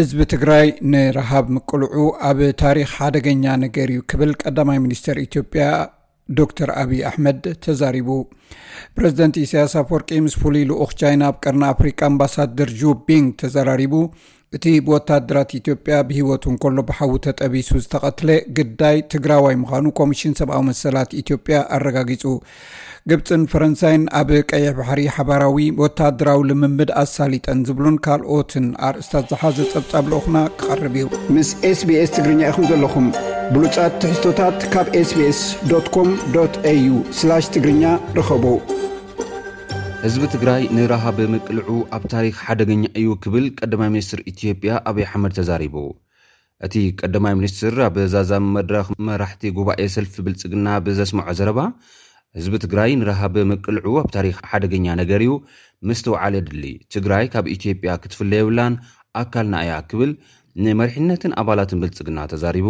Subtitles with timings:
[0.00, 1.94] ህዝቢ ትግራይ ንረሃብ ምቅልዑ
[2.28, 5.64] ኣብ ታሪክ ሓደገኛ ነገር እዩ ክብል ቀዳማይ ሚኒስትር ኢትዮጵያ
[6.38, 8.08] ዶክተር ኣብይ ኣሕመድ ተዛሪቡ።
[8.96, 13.94] ፕረዚደንት ኢሳያስ ኣፍወርቂ ምስ ፍሉይ ልኡክ ቻይና ኣብ ቀርኒ ኣፍሪቃ ኣምባሳደር ጁ ቢንግ ተዘራሪቡ
[14.56, 21.58] እቲ ብወታደራት ኢትዮጵያ ብሂወቱ እንከሎ ብሓዊ ተጠቢሱ ዝተቐትለ ግዳይ ትግራዋይ ምዃኑ ኮሚሽን ሰብኣዊ መሰላት ኢትዮጵያ
[21.76, 22.32] ኣረጋጊፁ
[23.10, 30.42] ግብፅን ፈረንሳይን ኣብ ቀይሕ ባሕሪ ሓባራዊ ወታደራዊ ልምምድ ኣሳሊጠን ዝብሉን ካልኦትን ኣርእስታት ዝሓዘ ፀብፃብ ልኡኹና
[30.58, 33.08] ክቐርብ እዩ። ምስ ስbs ትግርኛ ኢኹም ዘለኹም
[33.54, 35.40] ብሉፃት ትሕዝቶታት ካብ sbs
[35.96, 36.10] ኮም
[36.74, 37.00] au
[37.54, 37.84] ትግርኛ
[38.20, 38.44] ርከቡ
[40.02, 45.74] ህዝቢ ትግራይ ንረሃብ ምቅልዑ ኣብ ታሪክ ሓደገኛ እዩ ክብል ቀዳማይ ሚኒስትር ኢትዮጵያ ኣብይ ኣሕመድ ተዛሪቡ።
[46.66, 51.58] እቲ ቀዳማይ ሚኒስትር ኣብ ዛዛብ መድረክ መራሕቲ ጉባኤ ሰልፊ ብልፅግና ብዘስምዖ ዘረባ
[52.38, 55.34] ህዝቢ ትግራይ ንረሃብ ምቅልዑ ኣብ ታሪክ ሓደገኛ ነገር እዩ።
[55.90, 56.64] ምስ ተውዓለ ድሊ
[56.96, 58.76] ትግራይ ካብ ኢትዮጵያ ክትፍለ የብላን
[59.22, 60.12] ኣካልና እያ ክብል
[60.66, 62.68] ንመሪሕነትን ኣባላትን ብልፅግና ተዛሪቡ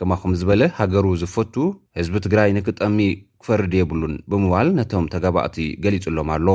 [0.00, 1.54] ከማኹም ዝበለ ሃገሩ ዝፈቱ
[1.98, 2.98] ህዝቢ ትግራይ ንክጠሚ
[3.42, 6.48] ክፈርዲ የብሉን ብምባል ነቶም ተጋባእቲ ገሊጹሎም ኣሎ።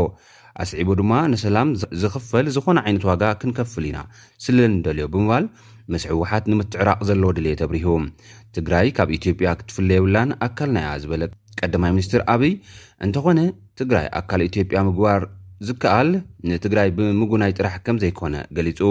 [0.63, 1.69] ኣስዒቡ ድማ ንሰላም
[2.01, 3.97] ዝኽፈል ዝኾነ ዓይነት ዋጋ ክንከፍል ኢና
[4.45, 5.45] ስለንደልዮ ብምባል
[5.93, 7.89] ምስ ሕወሓት ንምትዕራቕ ዘለዎ ድልየ ተብሪሁ
[8.57, 11.23] ትግራይ ካብ ኢትዮጵያ ክትፍለ የብላን ኣካልናያ ዝበለ
[11.59, 12.53] ቀዳማይ ሚኒስትር ኣብይ
[13.05, 13.39] እንተኾነ
[13.81, 15.21] ትግራይ ኣካል ኢትዮጵያ ምግባር
[15.67, 16.09] ዝከኣል
[16.49, 18.81] ንትግራይ ብምጉናይ ጥራሕ ከም ዘይኮነ ገሊጹ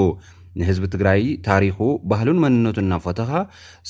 [0.60, 1.78] ንህዝቢ ትግራይ ታሪኹ
[2.10, 3.30] ባህሉን መንነቱ እናፈተኻ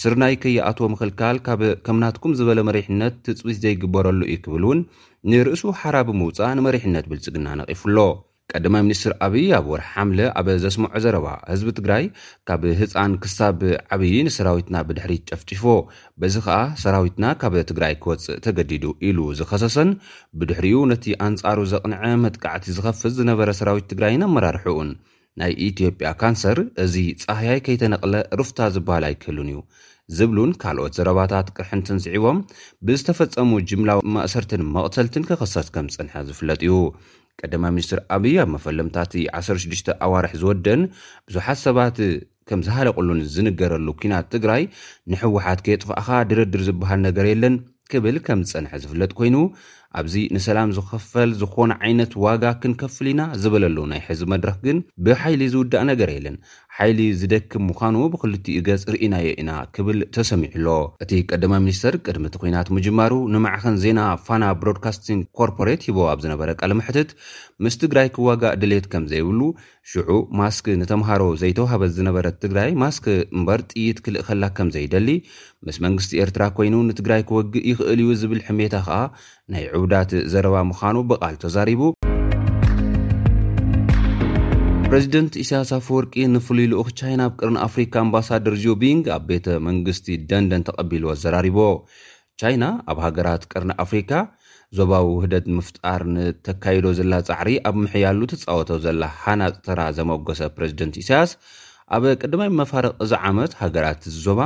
[0.03, 4.81] ስርናይ ከይኣትዎ ምክልካል ካብ ከምናትኩም ዝበለ መሪሕነት ትፅቢት ዘይግበረሉ እዩ ክብል እውን
[5.33, 7.99] ንርእሱ ሓራ ብምውፃእ ንመሪሕነት ብልፅግና ነቒፉሎ።
[8.55, 12.05] ቀዳማይ ሚኒስትር ኣብይ ኣብ ወርሒ ሓምለ ኣብ ዘስምዖ ዘረባ ህዝቢ ትግራይ
[12.49, 13.61] ካብ ህፃን ክሳብ
[13.95, 15.65] ዓብዪ ንሰራዊትና ብድሕሪት ጨፍጢፎ
[16.23, 19.91] በዚ ከዓ ሰራዊትና ካብ ትግራይ ክወፅእ ተገዲዱ ኢሉ ዝኸሰሰን
[20.41, 24.93] ብድሕሪኡ ነቲ ኣንጻሩ ዘቕንዐ መጥቃዕቲ ዝኸፍዝ ዝነበረ ሰራዊት ትግራይን ኣመራርሑኡን
[25.41, 29.59] ናይ ኢትዮጵያ ካንሰር እዚ ፃህያይ ከይተነቕለ ሩፍታ ዝበሃል ኣይክህሉን እዩ።
[30.17, 32.39] ዝብሉን ካልኦት ዘረባታት ቅርሕንትን ስዒቦም
[32.87, 36.75] ብዝተፈፀሙ ጅምላዊ ማእሰርትን መቕተልትን ክኸሰት ከም ዝፅንሐ ዝፍለጥ እዩ።
[37.41, 40.83] ቀዳማይ ሚኒስትር ኣብይ ኣብ መፈለምታት 16 ኣዋርሒ ዝወደን
[41.29, 41.99] ብዙሓት ሰባት
[42.49, 44.63] ከም ዝሃለቕሉን ዝንገረሉ ኩናት ትግራይ
[45.13, 47.55] ንሕወሓት ከየጥፋእኻ ድርድር ዝበሃል ነገር የለን
[47.93, 49.37] ክብል ከም ዝፀንሐ ዝፍለጥ ኮይኑ
[50.01, 55.85] ኣብዚ ንሰላም ዝኸፈል ዝኾነ ዓይነት ዋጋ ክንከፍል ኢና ዝበለሉ ናይ ሕዚ መድረክ ግን ብሓይሊ ዝውዳእ
[55.91, 56.37] ነገር የለን።
[56.79, 60.67] ሓይሊ ዝደክም ምዃኑ ብክልቲኡ ገጽ ርኢናዮ ኢና ክብል ተሰሚዑሎ።
[61.05, 66.49] እቲ ቀዳማይ ሚኒስተር ቅድሚ እቲ ኩናት ምጅማሩ ንማዕኸን ዜና ፋና ብሮድካስቲንግ ኮርፖሬት ሂቦ ኣብ ዝነበረ
[66.61, 67.11] ቃልምሕትት
[67.65, 69.41] ምስ ትግራይ ክዋጋእ ድሌት ከም ዘይብሉ
[69.93, 73.05] ሽዑ ማስክ ንተምሃሮ ዘይተዋሃበት ዝነበረት ትግራይ ማስክ
[73.37, 75.09] እምበር ጥይት ክልእ ከላ ከም ዘይደሊ
[75.67, 78.99] ምስ መንግስቲ ኤርትራ ኮይኑ ንትግራይ ክወግእ ይኽእል እዩ ዝብል ሕሜታ ከዓ
[79.55, 81.81] ናይ ዕውዳት ዘረባ ምዃኑ ብቓል ተዛሪቡ።
[84.87, 90.65] ፕረዚደንት ኢሳያስ ኣፈወርቂ ንፍሉይ ልኡክ ቻይና ኣብ ቅርኒ ኣፍሪካ ኣምባሳደር ጆቢንግ ኣብ ቤተ መንግስቲ ደንደን
[90.69, 91.59] ተቐቢልዎ ዘራሪቦ
[92.41, 94.11] ቻይና ኣብ ሃገራት ቅርኒ ኣፍሪካ
[94.79, 101.33] ዞባዊ ውህደት ምፍጣር ንተካይዶ ዘላ ፃዕሪ ኣብ ምሕያሉ ትፃወቶ ዘላ ሃናፅ ተራ ዘመጎሰ ፕረዚደንት ኢሳያስ
[101.97, 104.41] ኣብ ቅድማይ መፋርቕ እዚ ዓመት ሃገራት ዞባ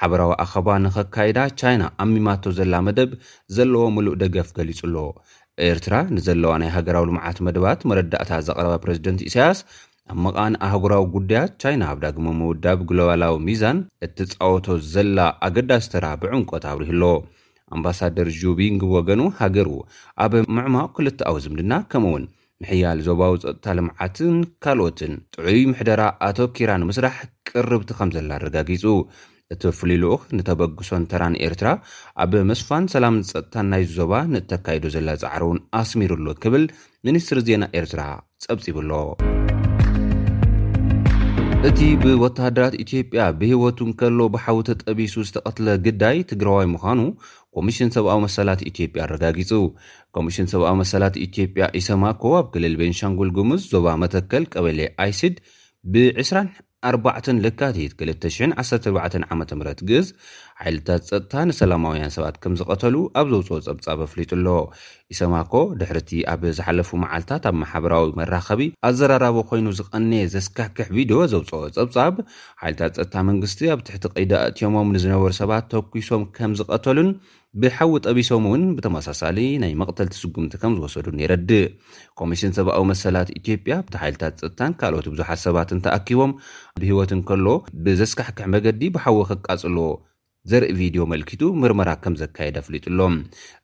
[0.00, 3.10] ሓበራዊ ኣኸባ ንኸካይዳ ቻይና ኣሚማቶ ዘላ መደብ
[3.56, 4.96] ዘለዎ ምሉእ ደገፍ ገሊጹ ኣሎ።
[5.66, 9.60] ኤርትራ ንዘለዋ ናይ ሃገራዊ ልምዓት መደባት መረዳእታ ዘቐረባ ፕረዚደንት ኢሳያስ
[10.12, 17.04] ኣብ መቓን ኣህጉራዊ ጉዳያት ቻይና ኣብ ዳግሞ ምውዳብ ግሎባላዊ ሚዛን እትፃወቶ ዘላ ኣገዳስተራ ብዕምቆት ኣብርህሎ
[17.76, 19.70] ኣምባሳደር ጁቢንግ ወገኑ ሃገሩ
[20.24, 22.24] ኣብ ምዕማቕ ክልተኣዊ ዝምድና ከምኡ ውን
[22.62, 28.84] ምሕያል ዞባዊ ፀጥታ ልምዓትን ካልኦትን ጥዑይ ምሕደራ ኣተኪራ ንምስራሕ ቅርብቲ ከም ዘላ ኣረጋጊፁ
[29.54, 31.68] እቲ ፍሉይ ልኡኽ ንተበግሶን ተራን ኤርትራ
[32.22, 36.64] ኣብ መስፋን ሰላምን ፀጥታን ናይ ዞባ ንተካይዶ ዘላ ፃዕሪ እውን ኣስሚሩሉ ክብል
[37.08, 38.02] ሚኒስትሪ ዜና ኤርትራ
[38.44, 38.90] ፀብፂብሎ
[41.68, 47.00] እቲ ብወተሃደራት ኢትዮጵያ ብሂወቱ ንከሎ ብሓዊ ተጠቢሱ ዝተቐትለ ግዳይ ትግራዋይ ምዃኑ
[47.56, 49.62] ኮሚሽን ሰብኣዊ መሰላት ኢትዮጵያ ኣረጋጊፁ
[50.18, 55.36] ኮሚሽን ሰብኣዊ መሰላት ኢትዮጵያ ኢሰማኮ ኣብ ክልል ቤንሻንጉል ጉሙዝ ዞባ መተከል ቀበሌ ኣይሲድ
[55.94, 56.48] ብ20
[56.89, 59.43] 4 ልካቲት 214 ዓ ም
[59.91, 60.07] ግዝ
[60.60, 64.48] ሓይልታት ፀጥታ ንሰላማውያን ሰባት ከም ዝቐተሉ ኣብ ዘውፅኦ ፀብጻብ ኣፍሊጡሎ
[65.14, 72.14] ኢሰማኮ ድሕርቲ ኣብ ዝሓለፉ መዓልትታት ኣብ ማሕበራዊ መራኸቢ ኣዘራራቦ ኮይኑ ዝቐነ ዘስካሕክሕ ቪድዮ ዘውፅኦ ፀብጻብ
[72.62, 77.10] ሓይልታት ፀጥታ መንግስቲ ኣብ ትሕቲ ቀይዳ እትዮሞም ንዝነበሩ ሰባት ተኪሶም ከም ዝቐተሉን
[77.62, 81.64] ብሓዊ ጠቢሶም እውን ብተመሳሳሊ ናይ መቕተልቲ ስጉምቲ ከም ዝወሰዱን የረድእ
[82.20, 86.34] ኮሚሽን ሰብኣዊ መሰላት ኢትዮጵያ ብቲ ሓይልታት ፀጥታን ካልኦት ብዙሓት ሰባትን ተኣኪቦም
[86.82, 87.48] ብሂወት እንከሎ
[87.86, 89.78] ብዘስካሕክሕ መገዲ ብሓዊ ክቃፅሎ
[90.50, 93.14] ዘርኢ ቪድዮ መልኪቱ ምርመራ ከም ዘካየድ ኣፍሊጡሎም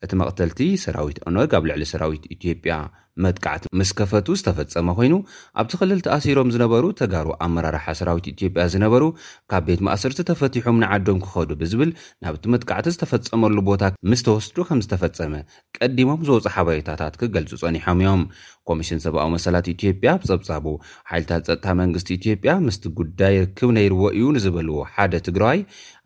[0.05, 2.75] እቲ መቕተልቲ ሰራዊት ኦነግ ኣብ ልዕሊ ሰራዊት ኢትዮጵያ
[3.23, 5.13] መጥቃዕቲ ምስ ከፈቱ ዝተፈፀመ ኮይኑ
[5.61, 9.03] ኣብቲ ክልል ተኣሲሮም ዝነበሩ ተጋሩ ኣመራርሓ ሰራዊት ኢትዮጵያ ዝነበሩ
[9.51, 11.91] ካብ ቤት ማእሰርቲ ተፈቲሖም ንዓዶም ክኸዱ ብዝብል
[12.25, 15.33] ናብቲ መጥቃዕቲ ዝተፈፀመሉ ቦታ ምስ ተወስዱ ከም ዝተፈፀመ
[15.77, 18.23] ቀዲሞም ዝወፁ ሓበሬታታት ክገልጹ ጸኒሖም እዮም።
[18.69, 20.65] ኮሚሽን ሰብኣዊ መሰላት ኢትዮጵያ ብጸብጻቡ
[21.09, 25.59] ሓይልታት ፀጥታ መንግስቲ ኢትዮጵያ ምስቲ ጉዳይ ርክብ ነይርዎ እዩ ንዝበልዎ ሓደ ትግራዋይ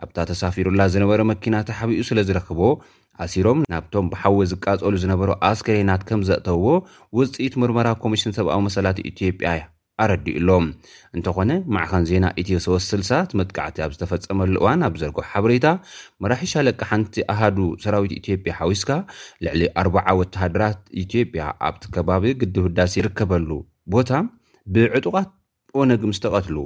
[0.05, 2.61] ኣብታ ተሳፊሩላ ዝነበረ መኪና ተሓቢኡ ስለ ዝረኽቦ
[3.25, 6.69] ኣሲሮም ናብቶም ብሓዊ ዝቃጸሉ ዝነበሩ ኣስከሬናት ከም ዘእተውዎ
[7.19, 9.51] ውፅኢት ምርመራ ኮሚሽን ሰብኣዊ መሰላት ኢትዮጵያ
[10.03, 10.65] ኣረዲኡሎም።
[11.15, 15.67] እንተኾነ ማዕኸን ዜና ኢትዮ 360 መጥቃዕቲ ኣብ ዝተፈፀመሉ እዋን ኣብ ዘርጎ ሓበሬታ
[16.23, 18.89] መራሒ ሻለቂ ሓንቲ ኣሃዱ ሰራዊት ኢትዮጵያ ሓዊስካ
[19.47, 23.49] ልዕሊ 40 ወተሃደራት ኢትዮጵያ ኣብቲ ከባቢ ግድብ ህዳሲ ይርከበሉ
[23.95, 24.11] ቦታ
[24.75, 25.29] ብዕጡቓት
[25.81, 26.57] ኦነግ ምስ ተቐትሉ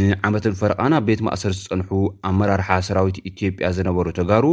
[0.00, 1.98] ንዓመትን ፈረቓን ኣብ ቤት ማእሰር ዝፀንሑ
[2.28, 4.44] ኣመራርሓ ሰራዊት ኢትዮጵያ ዝነበሩ ተጋሩ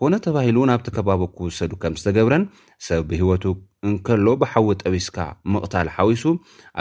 [0.00, 2.44] ኮነ ተባሂሉ ናብቲ ከባቢ ክውሰዱ ከም ዝተገብረን
[2.86, 3.44] ሰብ ብሂወቱ
[3.88, 5.18] እንከሎ ብሓዊ ጠቢስካ
[5.54, 6.24] ምቕታል ሓዊሱ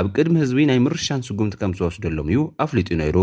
[0.02, 3.18] ኣብ ቅድሚ ህዝቢ ናይ ምርሻን ስጉምቲ ከም ዝወስደሎም እዩ ኣፍሊጡ ነይሩ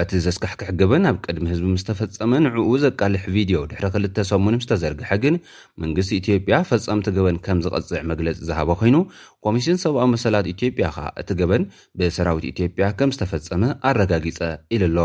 [0.00, 4.66] እቲ ዘስካሕክሕ ገበን ኣብ ቅድሚ ህዝቢ ምስ ተፈፀመ ንዕኡ ዘቃልሕ ቪድዮ ድሕሪ ክልተ ሰሙን ምስ
[4.70, 5.34] ተዘርግሐ ግን
[5.82, 8.96] መንግስቲ ኢትዮጵያ ፈፀምቲ ገበን ከም ዝቐፅዕ መግለፂ ዝሃበ ኮይኑ
[9.46, 11.64] ኮሚሽን ሰብኣዊ መሰላት ኢትዮጵያ ኸ እቲ ገበን
[12.00, 14.40] ብሰራዊት ኢትዮጵያ ከም ዝተፈፀመ ኣረጋጊፀ
[14.76, 14.98] ኢሉ ኣሎ።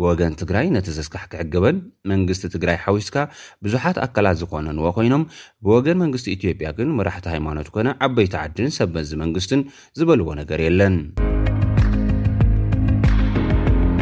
[0.00, 1.78] ብወገን ትግራይ ነቲ ዘስካሕክሕ ገበን
[2.12, 3.16] መንግስቲ ትግራይ ሓዊስካ
[3.66, 5.24] ብዙሓት ኣካላት ዝኾነንዎ ኮይኖም
[5.66, 9.62] ብወገን መንግስቲ ኢትዮጵያ ግን መራሕቲ ሃይማኖት ኮነ ዓበይቲ ዓድን ሰበዚ መንግስትን
[10.00, 10.96] ዝበልዎ ነገር የለን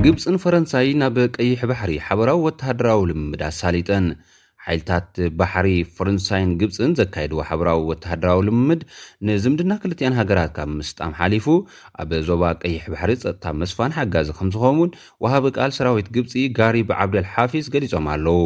[0.04, 4.06] ግብፅን ፈረንሳይ ናብ ቀይሕ ባሕሪ ሓበራዊ ወተሃደራዊ ልምምድ ኣሳሊጠን
[4.66, 8.82] ሓይልታት ባሕሪ ፈረንሳይን ግብፅን ዘካየድዎ ሓበራዊ ወተሃደራዊ ልምምድ
[9.28, 11.46] ንዝምድና ክልትአን ሃገራት ካብ ምስጣም ሓሊፉ
[12.02, 14.90] ኣብ ዞባ ቀይሕ ባሕሪ ፀጥታ መስፋን ሓጋዚ ከም ዝኸውን
[15.24, 18.40] ወሃቢ ቃል ሰራዊት ግብፂ ጋሪ ብዓብደል ሓፊዝ ገሊፆም ኣለዉ።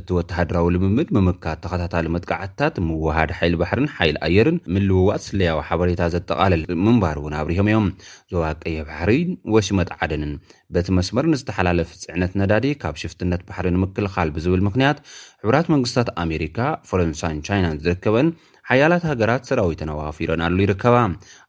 [0.00, 6.64] እቲ ወተሃደራዊ ልምምድ ምምካት ተኸታታሊ መጥቃዕትታት ምውሃድ ሓይሊ ባሕርን ሓይሊ ኣየርን ምልውዋጥ ስለያዊ ሓበሬታ ዘጠቓለል
[6.86, 7.88] ምንባር እውን ኣብሪሆም እዮም።
[8.32, 10.32] ዞባ ቀይሕ ባሕሪን ወሽመጥ ዓደንን
[10.74, 14.98] በቲ መስመር ንዝተሓላለፍ ፅዕነት ነዳዲ ካብ ሽፍትነት ባሕሪ ንምክልኻል ብዝብል ምክንያት
[15.42, 16.58] ሕብራት መንግስታት ኣሜሪካ
[16.90, 18.28] ፈረንሳይን ቻይናን ዝርከበን
[18.70, 20.96] ሓያላት ሃገራት ሰራዊተን ኣዋፊረን ኣሉ ይርከባ።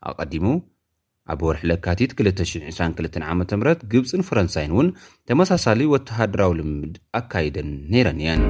[0.09, 0.45] ኣቐዲሙ
[1.33, 3.43] ኣብ ወርሒ ለካቲት 222 ዓ ም
[3.93, 4.89] ግብፅን ፈረንሳይን እውን
[5.31, 8.43] ተመሳሳሊ ወተሃደራዊ ልምምድ ኣካይደን ነይረን እየን